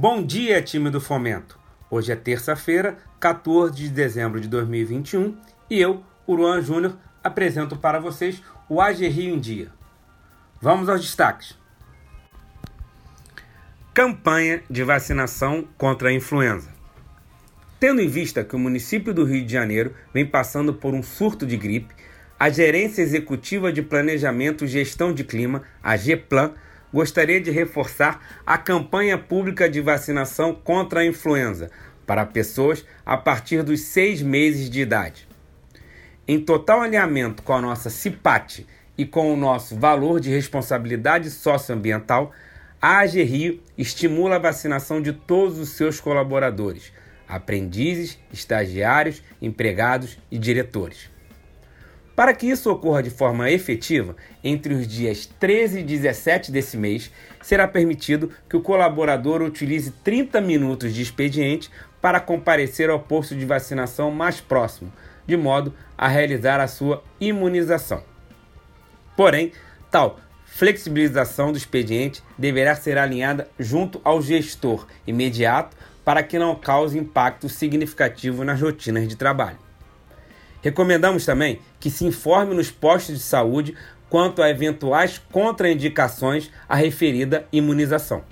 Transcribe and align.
Bom 0.00 0.24
dia, 0.24 0.62
time 0.62 0.90
do 0.90 1.00
Fomento! 1.00 1.58
Hoje 1.90 2.12
é 2.12 2.14
terça-feira, 2.14 2.98
14 3.18 3.74
de 3.74 3.88
dezembro 3.88 4.40
de 4.40 4.46
2021 4.46 5.36
e 5.68 5.80
eu, 5.80 6.04
Uruan 6.24 6.62
Júnior, 6.62 6.96
apresento 7.20 7.76
para 7.76 7.98
vocês 7.98 8.40
o 8.68 8.80
AG 8.80 9.08
Rio 9.08 9.34
em 9.34 9.40
Dia. 9.40 9.72
Vamos 10.62 10.88
aos 10.88 11.00
destaques. 11.00 11.58
Campanha 13.92 14.62
de 14.70 14.84
vacinação 14.84 15.66
contra 15.76 16.10
a 16.10 16.12
influenza. 16.12 16.70
Tendo 17.80 18.00
em 18.00 18.06
vista 18.06 18.44
que 18.44 18.54
o 18.54 18.58
município 18.60 19.12
do 19.12 19.24
Rio 19.24 19.44
de 19.44 19.52
Janeiro 19.52 19.92
vem 20.14 20.24
passando 20.24 20.72
por 20.72 20.94
um 20.94 21.02
surto 21.02 21.44
de 21.44 21.56
gripe, 21.56 21.92
a 22.38 22.48
Gerência 22.48 23.02
Executiva 23.02 23.72
de 23.72 23.82
Planejamento 23.82 24.64
e 24.64 24.68
Gestão 24.68 25.12
de 25.12 25.24
Clima, 25.24 25.64
a 25.82 25.96
GEPLAN, 25.96 26.54
gostaria 26.92 27.40
de 27.40 27.50
reforçar 27.50 28.40
a 28.46 28.56
campanha 28.56 29.18
pública 29.18 29.68
de 29.68 29.80
vacinação 29.80 30.54
contra 30.54 31.00
a 31.00 31.06
influenza 31.06 31.70
para 32.06 32.24
pessoas 32.24 32.84
a 33.04 33.16
partir 33.16 33.62
dos 33.62 33.80
seis 33.82 34.22
meses 34.22 34.70
de 34.70 34.80
idade. 34.80 35.28
Em 36.26 36.40
total 36.40 36.82
alinhamento 36.82 37.42
com 37.42 37.52
a 37.52 37.60
nossa 37.60 37.90
CIPAT 37.90 38.66
e 38.96 39.06
com 39.06 39.32
o 39.32 39.36
nosso 39.36 39.76
valor 39.76 40.20
de 40.20 40.30
responsabilidade 40.30 41.30
socioambiental, 41.30 42.32
a 42.80 42.98
AG 42.98 43.22
Rio 43.22 43.62
estimula 43.76 44.36
a 44.36 44.38
vacinação 44.40 45.02
de 45.02 45.12
todos 45.12 45.58
os 45.58 45.70
seus 45.70 46.00
colaboradores, 46.00 46.92
aprendizes, 47.26 48.18
estagiários, 48.32 49.22
empregados 49.40 50.18
e 50.30 50.38
diretores. 50.38 51.10
Para 52.18 52.34
que 52.34 52.48
isso 52.48 52.68
ocorra 52.68 53.00
de 53.00 53.10
forma 53.10 53.48
efetiva, 53.48 54.16
entre 54.42 54.74
os 54.74 54.88
dias 54.88 55.24
13 55.38 55.78
e 55.78 55.82
17 55.84 56.50
desse 56.50 56.76
mês, 56.76 57.12
será 57.40 57.68
permitido 57.68 58.32
que 58.50 58.56
o 58.56 58.60
colaborador 58.60 59.40
utilize 59.40 59.92
30 60.02 60.40
minutos 60.40 60.92
de 60.92 61.00
expediente 61.00 61.70
para 62.02 62.18
comparecer 62.18 62.90
ao 62.90 62.98
posto 62.98 63.36
de 63.36 63.46
vacinação 63.46 64.10
mais 64.10 64.40
próximo, 64.40 64.92
de 65.28 65.36
modo 65.36 65.72
a 65.96 66.08
realizar 66.08 66.58
a 66.58 66.66
sua 66.66 67.04
imunização. 67.20 68.02
Porém, 69.16 69.52
tal 69.88 70.18
flexibilização 70.44 71.52
do 71.52 71.58
expediente 71.58 72.20
deverá 72.36 72.74
ser 72.74 72.98
alinhada 72.98 73.48
junto 73.60 74.00
ao 74.02 74.20
gestor 74.20 74.88
imediato 75.06 75.76
para 76.04 76.24
que 76.24 76.36
não 76.36 76.56
cause 76.56 76.98
impacto 76.98 77.48
significativo 77.48 78.42
nas 78.42 78.60
rotinas 78.60 79.06
de 79.06 79.14
trabalho. 79.14 79.67
Recomendamos 80.62 81.24
também 81.24 81.60
que 81.78 81.90
se 81.90 82.04
informe 82.04 82.54
nos 82.54 82.70
postos 82.70 83.16
de 83.16 83.22
saúde 83.22 83.76
quanto 84.08 84.42
a 84.42 84.50
eventuais 84.50 85.18
contraindicações 85.30 86.50
à 86.68 86.74
referida 86.74 87.46
imunização. 87.52 88.24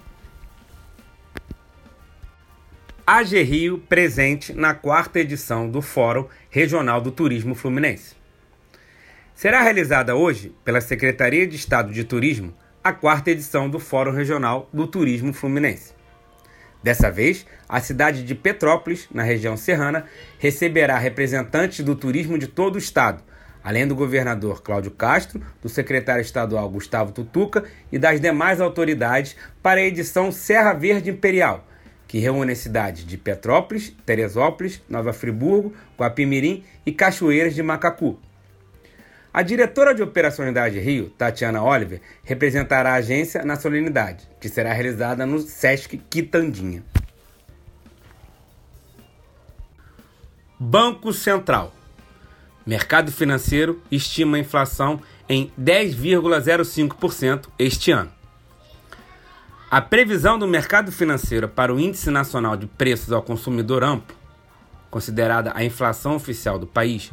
AG 3.07 3.41
Rio 3.43 3.79
presente 3.79 4.53
na 4.53 4.75
quarta 4.75 5.21
edição 5.21 5.71
do 5.71 5.81
Fórum 5.81 6.27
Regional 6.51 7.01
do 7.01 7.13
Turismo 7.13 7.55
Fluminense. 7.55 8.17
Será 9.33 9.63
realizada 9.63 10.17
hoje, 10.17 10.53
pela 10.65 10.81
Secretaria 10.81 11.47
de 11.47 11.55
Estado 11.55 11.93
de 11.93 12.03
Turismo, 12.03 12.53
a 12.83 12.93
quarta 12.93 13.31
edição 13.31 13.69
do 13.69 13.79
Fórum 13.79 14.11
Regional 14.11 14.69
do 14.73 14.87
Turismo 14.87 15.33
Fluminense. 15.33 15.96
Dessa 16.83 17.11
vez, 17.11 17.47
a 17.69 17.81
cidade 17.81 18.23
de 18.23 18.35
Petrópolis, 18.35 19.09
na 19.13 19.23
região 19.23 19.57
serrana, 19.57 20.07
receberá 20.39 20.97
representantes 20.99 21.85
do 21.85 21.97
turismo 21.97 22.39
de 22.39 22.47
todo 22.47 22.77
o 22.77 22.79
estado, 22.79 23.23
além 23.63 23.87
do 23.87 23.97
governador 23.97 24.63
Cláudio 24.63 24.93
Castro, 24.93 25.43
do 25.61 25.69
secretário 25.69 26.23
estadual 26.23 26.71
Gustavo 26.71 27.11
Tutuca 27.11 27.65
e 27.91 27.99
das 27.99 28.21
demais 28.21 28.61
autoridades 28.61 29.35
para 29.63 29.81
a 29.81 29.85
edição 29.85 30.31
Serra 30.31 30.73
Verde 30.73 31.11
Imperial, 31.11 31.67
que 32.07 32.19
reúne 32.21 32.53
as 32.53 32.59
cidades 32.59 33.05
de 33.05 33.17
Petrópolis, 33.17 33.93
Teresópolis, 34.07 34.81
Nova 34.89 35.13
Friburgo, 35.13 35.75
Guapimirim 35.99 36.63
e 36.85 36.93
Cachoeiras 36.93 37.55
de 37.55 37.63
Macacu. 37.63 38.21
A 39.37 39.43
diretora 39.43 39.95
de 39.95 40.03
Operações 40.03 40.55
da 40.55 40.67
Rio, 40.67 41.11
Tatiana 41.11 41.63
Oliver, 41.63 42.01
representará 42.25 42.93
a 42.93 42.95
agência 42.95 43.45
na 43.45 43.55
solenidade, 43.55 44.27
que 44.41 44.49
será 44.49 44.73
realizada 44.73 45.27
no 45.27 45.41
Sesc 45.41 45.99
Quitandinha. 46.09 46.83
Banco 50.59 51.13
Central. 51.13 51.75
Mercado 52.65 53.13
financeiro 53.13 53.83
estima 53.91 54.39
a 54.39 54.41
inflação 54.41 55.03
em 55.29 55.53
10,05% 55.61 57.49
este 57.59 57.91
ano. 57.91 58.11
A 59.71 59.83
previsão 59.83 60.39
do 60.39 60.49
mercado 60.49 60.91
financeiro 60.91 61.47
para 61.47 61.75
o 61.75 61.79
Índice 61.79 62.09
Nacional 62.09 62.57
de 62.57 62.67
Preços 62.67 63.13
ao 63.13 63.23
Consumidor 63.23 63.85
Amplo, 63.85 64.17
considerada 64.91 65.53
a 65.55 65.63
inflação 65.63 66.15
oficial 66.15 66.59
do 66.59 66.67
país, 66.67 67.13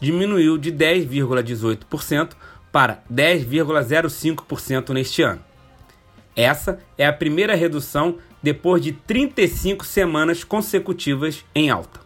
diminuiu 0.00 0.58
de 0.58 0.72
10,18% 0.72 2.32
para 2.70 3.02
10,05% 3.12 4.90
neste 4.90 5.22
ano. 5.22 5.42
Essa 6.36 6.78
é 6.96 7.06
a 7.06 7.12
primeira 7.12 7.54
redução 7.54 8.18
depois 8.42 8.82
de 8.82 8.92
35 8.92 9.84
semanas 9.84 10.44
consecutivas 10.44 11.44
em 11.54 11.70
alta. 11.70 12.00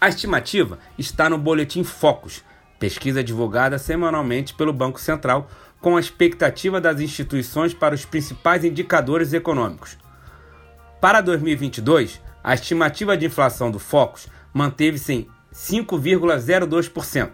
A 0.00 0.08
estimativa 0.08 0.78
está 0.98 1.28
no 1.28 1.38
Boletim 1.38 1.82
Focus, 1.82 2.44
pesquisa 2.78 3.24
divulgada 3.24 3.78
semanalmente 3.78 4.54
pelo 4.54 4.72
Banco 4.72 5.00
Central, 5.00 5.50
com 5.80 5.96
a 5.96 6.00
expectativa 6.00 6.80
das 6.80 7.00
instituições 7.00 7.74
para 7.74 7.94
os 7.94 8.04
principais 8.04 8.64
indicadores 8.64 9.32
econômicos. 9.32 9.98
Para 11.00 11.20
2022, 11.20 12.20
a 12.42 12.54
estimativa 12.54 13.16
de 13.16 13.26
inflação 13.26 13.70
do 13.70 13.78
Focus 13.78 14.28
manteve-se 14.52 15.12
em 15.12 15.28
5,02%. 15.54 17.30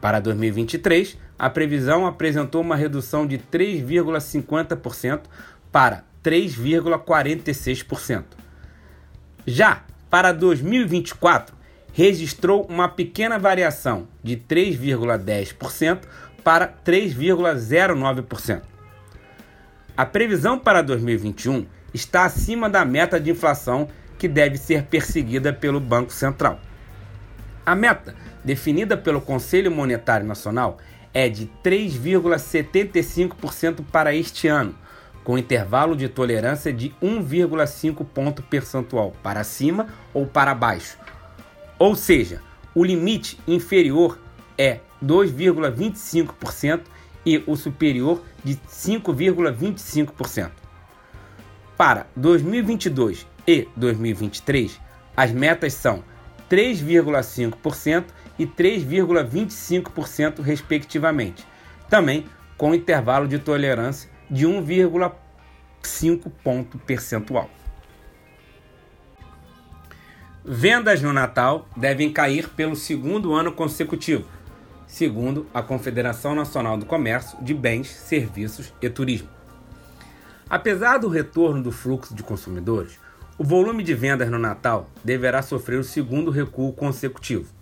Para 0.00 0.20
2023, 0.20 1.18
a 1.38 1.48
previsão 1.48 2.06
apresentou 2.06 2.60
uma 2.60 2.76
redução 2.76 3.26
de 3.26 3.38
3,50% 3.38 5.22
para 5.72 6.04
3,46%. 6.22 8.24
Já 9.46 9.82
para 10.10 10.32
2024, 10.32 11.56
registrou 11.92 12.66
uma 12.68 12.88
pequena 12.88 13.38
variação 13.38 14.06
de 14.22 14.36
3,10% 14.36 16.00
para 16.44 16.68
3,09%. 16.68 18.60
A 19.96 20.04
previsão 20.04 20.58
para 20.58 20.82
2021 20.82 21.64
está 21.94 22.26
acima 22.26 22.68
da 22.68 22.84
meta 22.84 23.18
de 23.18 23.30
inflação 23.30 23.88
que 24.18 24.28
deve 24.28 24.58
ser 24.58 24.82
perseguida 24.84 25.52
pelo 25.52 25.80
Banco 25.80 26.12
Central. 26.12 26.60
A 27.66 27.74
meta, 27.74 28.14
definida 28.44 28.96
pelo 28.96 29.20
Conselho 29.20 29.72
Monetário 29.72 30.24
Nacional, 30.24 30.78
é 31.12 31.28
de 31.28 31.50
3,75% 31.64 33.84
para 33.90 34.14
este 34.14 34.46
ano, 34.46 34.78
com 35.24 35.36
intervalo 35.36 35.96
de 35.96 36.08
tolerância 36.08 36.72
de 36.72 36.94
1,5 37.02 38.06
ponto 38.06 38.40
percentual 38.44 39.12
para 39.20 39.42
cima 39.42 39.88
ou 40.14 40.26
para 40.26 40.54
baixo. 40.54 40.96
Ou 41.76 41.96
seja, 41.96 42.40
o 42.72 42.84
limite 42.84 43.36
inferior 43.48 44.16
é 44.56 44.78
2,25% 45.04 46.82
e 47.24 47.42
o 47.48 47.56
superior 47.56 48.22
de 48.44 48.54
5,25%. 48.54 50.52
Para 51.76 52.06
2022 52.14 53.26
e 53.44 53.66
2023, 53.74 54.80
as 55.16 55.32
metas 55.32 55.74
são 55.74 56.04
3,5% 56.50 58.04
e 58.38 58.46
3,25%, 58.46 60.40
respectivamente, 60.40 61.46
também 61.88 62.26
com 62.56 62.74
intervalo 62.74 63.28
de 63.28 63.38
tolerância 63.38 64.10
de 64.30 64.46
1,5 64.46 66.30
ponto 66.42 66.78
percentual. 66.78 67.50
Vendas 70.44 71.02
no 71.02 71.12
Natal 71.12 71.68
devem 71.76 72.12
cair 72.12 72.48
pelo 72.50 72.76
segundo 72.76 73.34
ano 73.34 73.50
consecutivo, 73.50 74.28
segundo 74.86 75.46
a 75.52 75.60
Confederação 75.60 76.36
Nacional 76.36 76.76
do 76.76 76.86
Comércio 76.86 77.36
de 77.42 77.52
Bens, 77.52 77.88
Serviços 77.88 78.72
e 78.80 78.88
Turismo. 78.88 79.28
Apesar 80.48 80.98
do 80.98 81.08
retorno 81.08 81.60
do 81.60 81.72
fluxo 81.72 82.14
de 82.14 82.22
consumidores, 82.22 83.00
o 83.38 83.44
volume 83.44 83.82
de 83.82 83.92
vendas 83.92 84.30
no 84.30 84.38
Natal 84.38 84.88
deverá 85.04 85.42
sofrer 85.42 85.78
o 85.78 85.84
segundo 85.84 86.30
recuo 86.30 86.72
consecutivo. 86.72 87.52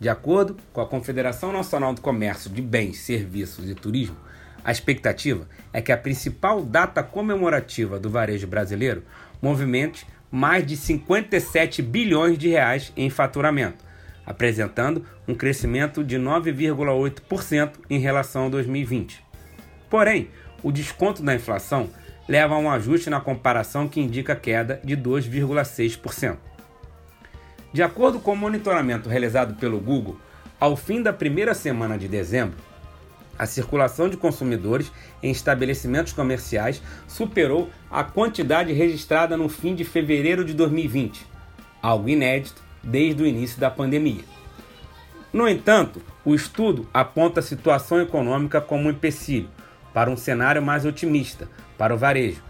De 0.00 0.08
acordo 0.08 0.56
com 0.72 0.80
a 0.80 0.86
Confederação 0.86 1.52
Nacional 1.52 1.94
do 1.94 2.00
Comércio 2.00 2.50
de 2.50 2.60
Bens, 2.60 2.98
Serviços 2.98 3.68
e 3.70 3.74
Turismo, 3.74 4.16
a 4.64 4.72
expectativa 4.72 5.48
é 5.72 5.80
que 5.80 5.92
a 5.92 5.96
principal 5.96 6.62
data 6.62 7.00
comemorativa 7.02 7.98
do 7.98 8.10
varejo 8.10 8.46
brasileiro 8.48 9.04
movimente 9.40 10.04
mais 10.30 10.66
de 10.66 10.76
57 10.76 11.80
bilhões 11.80 12.36
de 12.36 12.48
reais 12.48 12.92
em 12.96 13.08
faturamento, 13.08 13.84
apresentando 14.26 15.04
um 15.28 15.34
crescimento 15.34 16.02
de 16.02 16.16
9,8% 16.18 17.72
em 17.88 18.00
relação 18.00 18.46
a 18.46 18.50
2020. 18.50 19.24
Porém, 19.88 20.28
o 20.62 20.72
desconto 20.72 21.22
da 21.22 21.34
inflação 21.34 21.88
leva 22.28 22.54
a 22.54 22.58
um 22.58 22.70
ajuste 22.70 23.08
na 23.08 23.20
comparação 23.20 23.88
que 23.88 24.00
indica 24.00 24.36
queda 24.36 24.80
de 24.84 24.96
2,6%. 24.96 26.36
De 27.72 27.82
acordo 27.82 28.20
com 28.20 28.32
o 28.32 28.36
monitoramento 28.36 29.08
realizado 29.08 29.54
pelo 29.54 29.80
Google, 29.80 30.18
ao 30.60 30.76
fim 30.76 31.02
da 31.02 31.12
primeira 31.12 31.54
semana 31.54 31.96
de 31.96 32.06
dezembro, 32.06 32.56
a 33.38 33.46
circulação 33.46 34.08
de 34.08 34.16
consumidores 34.16 34.90
em 35.22 35.30
estabelecimentos 35.30 36.12
comerciais 36.12 36.82
superou 37.06 37.70
a 37.90 38.02
quantidade 38.02 38.72
registrada 38.72 39.36
no 39.36 39.48
fim 39.48 39.74
de 39.74 39.84
fevereiro 39.84 40.44
de 40.44 40.52
2020, 40.54 41.24
algo 41.80 42.08
inédito 42.08 42.62
desde 42.82 43.22
o 43.22 43.26
início 43.26 43.60
da 43.60 43.70
pandemia. 43.70 44.24
No 45.32 45.46
entanto, 45.46 46.02
o 46.24 46.34
estudo 46.34 46.88
aponta 46.92 47.40
a 47.40 47.42
situação 47.42 48.00
econômica 48.00 48.60
como 48.60 48.88
um 48.88 48.90
empecilho 48.90 49.48
para 49.94 50.10
um 50.10 50.16
cenário 50.16 50.62
mais 50.62 50.84
otimista 50.84 51.48
para 51.78 51.94
o 51.94 51.98
varejo, 51.98 52.42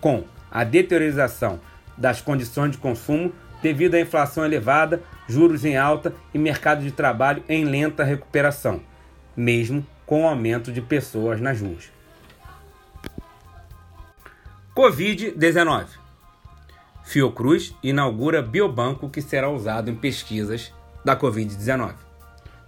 com 0.00 0.24
a 0.50 0.64
deteriorização 0.64 1.58
das 1.96 2.20
condições 2.20 2.72
de 2.72 2.78
consumo 2.78 3.32
devido 3.62 3.94
à 3.94 4.00
inflação 4.00 4.44
elevada, 4.44 5.00
juros 5.28 5.64
em 5.64 5.76
alta 5.76 6.12
e 6.34 6.38
mercado 6.38 6.82
de 6.82 6.90
trabalho 6.90 7.44
em 7.48 7.64
lenta 7.64 8.02
recuperação, 8.02 8.82
mesmo 9.36 9.86
com 10.04 10.24
o 10.24 10.28
aumento 10.28 10.72
de 10.72 10.82
pessoas 10.82 11.40
nas 11.40 11.60
ruas. 11.60 11.90
Covid-19 14.74 15.86
Fiocruz 17.04 17.74
inaugura 17.82 18.42
biobanco 18.42 19.08
que 19.08 19.20
será 19.20 19.48
usado 19.50 19.90
em 19.90 19.94
pesquisas 19.94 20.72
da 21.04 21.16
Covid-19. 21.16 21.94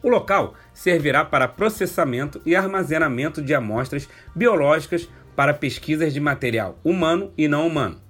O 0.03 0.09
local 0.09 0.55
servirá 0.75 1.25
para 1.25 1.49
processamento 1.49 2.43
e 2.45 2.55
armazenamento 2.55 3.41
de 3.41 3.55
amostras 3.55 4.07
biológicas 4.35 5.09
para 5.35 5.55
pesquisas 5.55 6.13
de 6.13 6.21
material 6.21 6.79
humano 6.85 7.33
e 7.37 7.49
não 7.49 7.67
humano. 7.67 8.01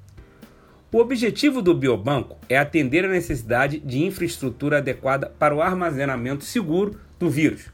O 0.93 0.99
objetivo 0.99 1.61
do 1.61 1.75
biobanco 1.75 2.39
é 2.49 2.57
atender 2.57 3.05
a 3.05 3.09
necessidade 3.09 3.81
de 3.81 4.05
infraestrutura 4.05 4.79
adequada 4.79 5.27
para 5.39 5.55
o 5.55 5.61
armazenamento 5.61 6.45
seguro 6.45 7.01
do 7.19 7.29
vírus. 7.29 7.67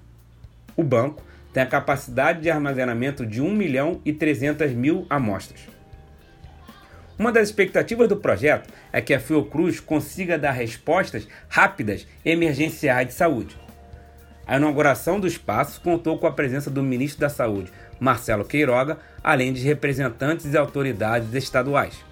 O 0.75 0.83
banco 0.83 1.23
tem 1.53 1.63
a 1.63 1.67
capacidade 1.67 2.41
de 2.41 2.51
armazenamento 2.51 3.27
de 3.27 3.43
1 3.43 3.55
milhão 3.55 4.01
e 4.05 4.13
300 4.13 4.73
mil 4.73 5.07
amostras. 5.11 5.61
Uma 7.19 7.31
das 7.31 7.49
expectativas 7.49 8.09
do 8.09 8.17
projeto 8.17 8.73
é 8.91 9.03
que 9.03 9.13
a 9.13 9.21
Fiocruz 9.21 9.79
consiga 9.79 10.39
dar 10.39 10.53
respostas 10.53 11.29
rápidas 11.51 12.07
emergenciais 12.25 13.09
de 13.09 13.13
saúde. 13.13 13.55
A 14.51 14.57
inauguração 14.57 15.21
do 15.21 15.29
espaço 15.29 15.81
contou 15.81 16.19
com 16.19 16.27
a 16.27 16.33
presença 16.33 16.69
do 16.69 16.83
ministro 16.83 17.21
da 17.21 17.29
Saúde, 17.29 17.71
Marcelo 18.01 18.45
Queiroga, 18.45 18.99
além 19.23 19.53
de 19.53 19.63
representantes 19.63 20.53
e 20.53 20.59
autoridades 20.59 21.33
estaduais. 21.35 22.05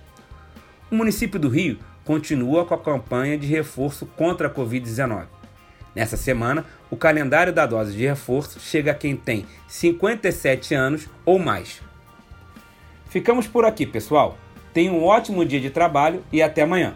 O 0.88 0.94
município 0.94 1.40
do 1.40 1.48
Rio 1.48 1.80
continua 2.04 2.64
com 2.64 2.74
a 2.74 2.78
campanha 2.78 3.36
de 3.36 3.48
reforço 3.48 4.06
contra 4.06 4.46
a 4.46 4.54
Covid-19. 4.54 5.24
Nessa 5.96 6.16
semana, 6.16 6.64
o 6.88 6.96
calendário 6.96 7.52
da 7.52 7.66
dose 7.66 7.96
de 7.96 8.06
reforço 8.06 8.60
chega 8.60 8.92
a 8.92 8.94
quem 8.94 9.16
tem 9.16 9.44
57 9.66 10.76
anos 10.76 11.08
ou 11.24 11.40
mais. 11.40 11.82
Ficamos 13.06 13.48
por 13.48 13.64
aqui, 13.64 13.84
pessoal. 13.84 14.38
Tenha 14.72 14.92
um 14.92 15.02
ótimo 15.02 15.44
dia 15.44 15.60
de 15.60 15.70
trabalho 15.70 16.22
e 16.32 16.40
até 16.40 16.62
amanhã. 16.62 16.94